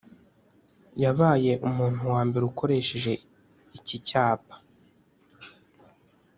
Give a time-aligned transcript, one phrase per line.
[1.03, 3.13] yabaye umuntu wa mbere ukoresheje
[3.77, 4.55] iki cyapa